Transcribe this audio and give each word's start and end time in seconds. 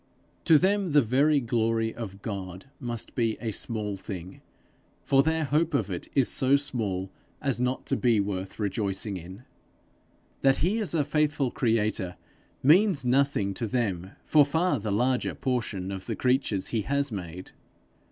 To 0.45 0.57
them 0.57 0.93
the 0.93 1.03
very 1.03 1.39
glory 1.39 1.93
of 1.93 2.23
God 2.23 2.65
must 2.79 3.13
be 3.13 3.37
a 3.39 3.51
small 3.51 3.97
thing, 3.97 4.41
for 5.03 5.21
their 5.21 5.43
hope 5.43 5.75
of 5.75 5.91
it 5.91 6.07
is 6.15 6.27
so 6.27 6.55
small 6.55 7.11
as 7.39 7.59
not 7.59 7.85
to 7.85 7.95
be 7.95 8.19
worth 8.19 8.57
rejoicing 8.57 9.15
in. 9.15 9.43
That 10.41 10.57
he 10.65 10.79
is 10.79 10.95
a 10.95 11.03
faithful 11.05 11.51
creator 11.51 12.15
means 12.63 13.05
nothing 13.05 13.53
to 13.53 13.67
them 13.67 14.13
for 14.25 14.43
far 14.43 14.79
the 14.79 14.89
larger 14.91 15.35
portion 15.35 15.91
of 15.91 16.07
the 16.07 16.15
creatures 16.15 16.69
he 16.69 16.81
has 16.81 17.11
made! 17.11 17.51